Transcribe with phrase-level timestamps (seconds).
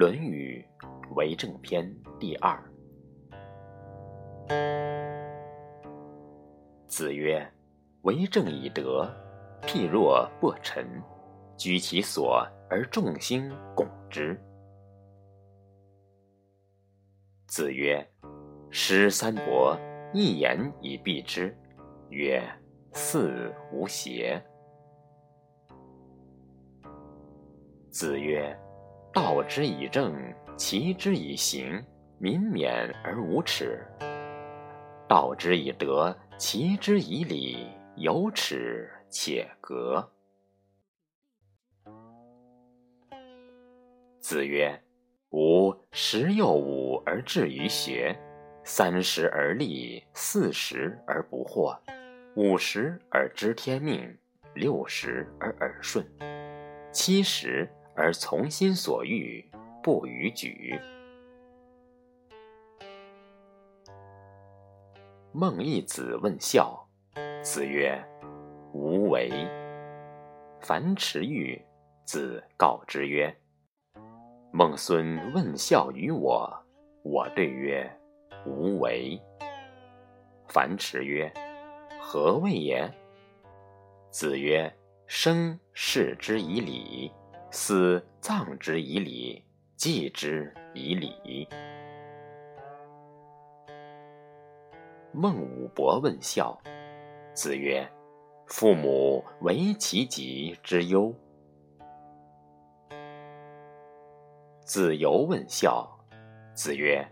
[0.00, 0.64] 论语·
[1.14, 2.58] 为政篇第二。
[6.86, 7.46] 子曰
[8.00, 9.14] ：“为政以德，
[9.60, 10.86] 譬若薄尘，
[11.54, 14.40] 居其所而众星拱之。”
[17.46, 18.02] 子曰
[18.72, 19.78] ：“诗三伯，
[20.14, 21.54] 一言以蔽之，
[22.08, 22.42] 曰
[22.94, 24.42] ：‘似无邪。’”
[27.92, 28.58] 子曰。
[29.12, 30.14] 道之以政，
[30.56, 31.84] 齐之以刑，
[32.18, 33.76] 民免而无耻；
[35.08, 40.08] 道之以德，齐之以礼，有耻且格。
[44.20, 44.80] 子曰
[45.30, 48.16] ：“吾十有五而志于学，
[48.62, 51.76] 三十而立，四十而不惑，
[52.36, 54.16] 五十而知天命，
[54.54, 56.06] 六十而耳顺，
[56.92, 57.68] 七十。”
[58.00, 59.44] 而从心所欲，
[59.82, 60.80] 不逾矩。
[65.32, 66.88] 孟义子问孝，
[67.42, 68.02] 子曰
[68.72, 69.30] ：“无为。”
[70.62, 71.62] 樊迟欲，
[72.06, 73.30] 子告之曰
[74.50, 76.50] ：“孟孙问孝于我，
[77.02, 77.86] 我对曰：
[78.46, 79.20] 无为。”
[80.48, 81.30] 樊迟曰
[82.00, 82.90] ：“何谓也？”
[84.10, 84.74] 子曰
[85.06, 87.12] ：“生视之以礼。”
[87.52, 89.42] 死葬之以礼，
[89.76, 91.48] 祭之以礼。
[95.12, 96.56] 孟武伯问孝，
[97.34, 97.84] 子曰
[98.46, 101.12] ：“父母为其疾之忧。”
[104.64, 105.90] 子游问孝，
[106.54, 107.04] 子曰：“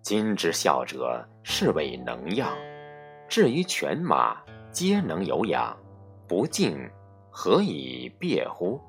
[0.00, 2.56] 今之孝者，是谓能养。
[3.28, 5.76] 至于犬马，皆能有养，
[6.26, 6.90] 不敬，
[7.30, 8.80] 何以别乎？”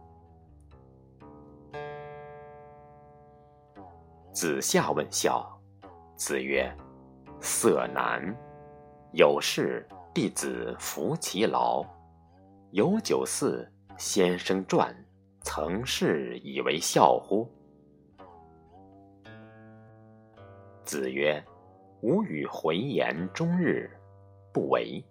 [4.39, 5.45] 子夏问孝，
[6.15, 6.73] 子曰
[7.43, 8.33] ：“色难。
[9.11, 11.83] 有事，弟子服其劳。
[12.71, 14.95] 有酒肆，先生传，
[15.41, 17.51] 曾是以为孝乎？”
[20.85, 21.43] 子曰
[21.99, 23.91] ：“吾与回言终日，
[24.53, 25.03] 不为。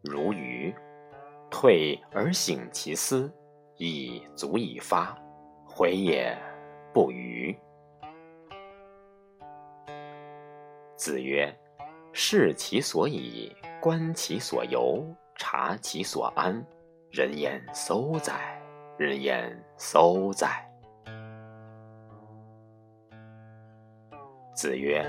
[0.00, 0.74] 如愚，
[1.50, 3.30] 退而省其思，
[3.76, 5.14] 亦足以发。
[5.66, 6.34] 回也
[6.94, 7.54] 不愚。”
[11.00, 11.50] 子曰
[12.12, 15.02] ：“视其所以，观其所由，
[15.34, 16.62] 察其所安。
[17.10, 18.60] 人焉廋哉？
[18.98, 20.70] 人焉廋哉？”
[24.54, 25.02] 子曰：“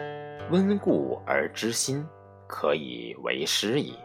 [0.50, 2.08] 温故而知新，
[2.47, 3.97] 可以为师矣。”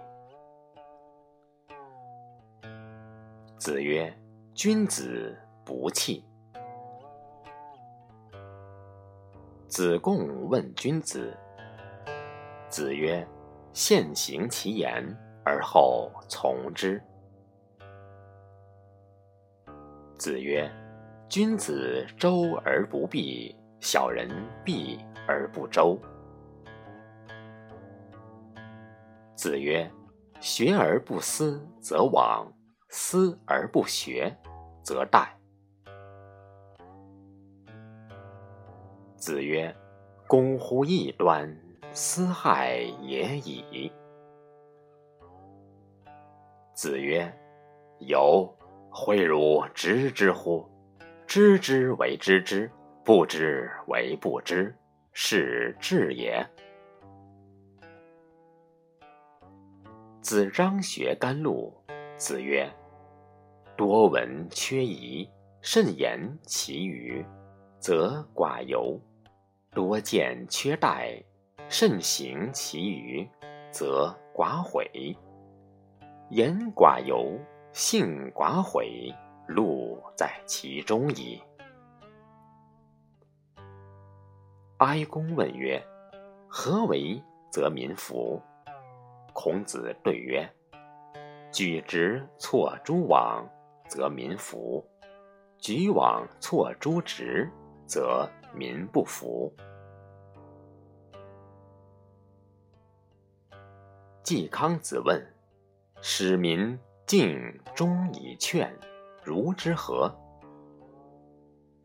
[3.58, 4.12] 子曰
[4.54, 6.24] ：“君子不器。”
[9.68, 11.32] 子贡问君子。
[12.68, 13.26] 子曰
[13.72, 15.04] ：“现行其言，
[15.44, 17.00] 而后从之。”
[20.18, 20.68] 子曰
[21.28, 24.28] ：“君子周而不避，小人
[24.64, 25.98] 避而不周。”
[29.36, 29.88] 子曰
[30.40, 32.50] ：“学而不思则罔，
[32.88, 34.36] 思而不学
[34.82, 35.28] 则殆。”
[39.16, 39.74] 子曰
[40.26, 41.56] ：“攻乎异端。”
[41.98, 43.90] 斯害也已。
[46.74, 47.26] 子曰
[48.00, 48.54] ：“由，
[48.90, 50.68] 诲汝知之乎？
[51.26, 52.70] 知之为知之，
[53.02, 54.76] 不知为不知，
[55.14, 56.46] 是智也。”
[60.20, 61.72] 子张学甘露。
[62.18, 62.70] 子曰
[63.74, 65.26] ：“多闻缺仪，
[65.62, 67.24] 慎言其余，
[67.80, 69.00] 则寡尤；
[69.70, 71.24] 多见缺殆。”
[71.68, 73.28] 慎行其余，
[73.72, 74.84] 则寡悔；
[76.30, 77.36] 言寡尤，
[77.72, 79.12] 信寡悔，
[79.48, 81.42] 路在其中矣。
[84.78, 85.82] 哀公问曰
[86.48, 87.20] ：“何为
[87.50, 88.40] 则民服？”
[89.34, 90.48] 孔子对曰
[91.50, 93.44] ：“举直错诸枉，
[93.88, 94.84] 则民服；
[95.58, 97.50] 举枉错诸直，
[97.86, 99.52] 则民不服。”
[104.26, 105.24] 季康子问
[106.02, 106.76] ：“使民
[107.06, 107.40] 敬
[107.76, 108.76] 忠以劝，
[109.22, 110.12] 如之何？”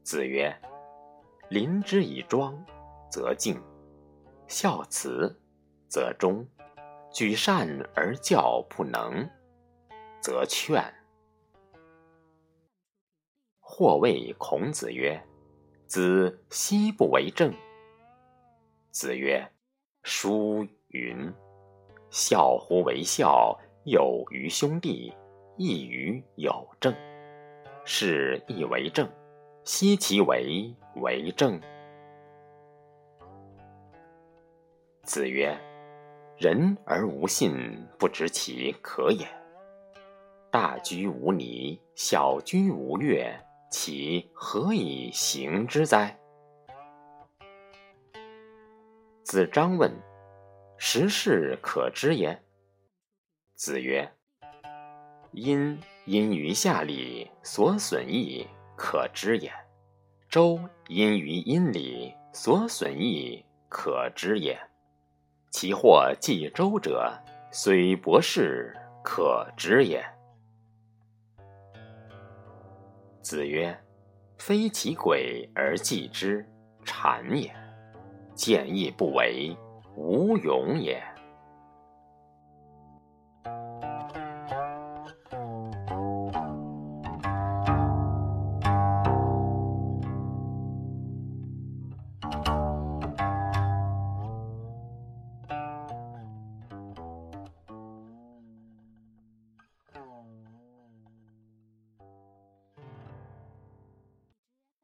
[0.01, 0.51] 子曰
[1.51, 2.59] ：“临之以庄，
[3.11, 3.55] 则敬；
[4.47, 5.39] 孝慈，
[5.87, 6.43] 则忠；
[7.13, 9.29] 举善而教不能，
[10.19, 10.83] 则劝。”
[13.61, 15.23] 或谓孔子曰
[15.85, 17.53] ：“子奚不为政？”
[18.89, 19.47] 子曰
[20.01, 21.31] ：“书云
[22.11, 25.11] ：‘孝乎为孝，有于兄弟，
[25.57, 26.93] 义于有政。’
[27.83, 29.09] 是亦为政，
[29.63, 31.59] 奚其为为政？”
[35.03, 35.57] 子曰
[36.37, 39.25] ：“人而无信，不知其可也。
[40.51, 43.33] 大居无泥，小居无月，
[43.71, 46.19] 其何以行之哉？”
[49.23, 49.91] 子张问
[50.83, 52.41] ：“时事可知也？”
[53.53, 54.11] 子曰
[55.31, 59.51] ：“殷因于下礼，所损益可知也；
[60.27, 64.59] 周因于殷礼，所损益可知也。”
[65.51, 67.13] 其或继周者，
[67.51, 70.03] 虽博士，可知也。
[73.21, 73.79] 子曰
[74.39, 76.43] ：“非其鬼而祭之，
[76.83, 77.51] 谄也；
[78.33, 79.55] 见义不为，
[79.95, 81.01] 无勇也。”